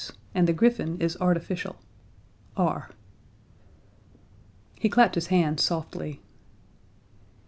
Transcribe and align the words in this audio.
And 0.33 0.47
the 0.47 0.51
griffin 0.53 0.99
is 0.99 1.15
artificial. 1.21 1.75
R. 2.57 2.89
He 4.79 4.89
clapped 4.89 5.13
his 5.13 5.27
hands 5.27 5.61
softly. 5.63 6.21